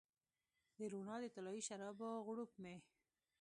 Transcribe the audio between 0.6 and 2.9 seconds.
د روڼا د طلایې شرابو غوړپ مې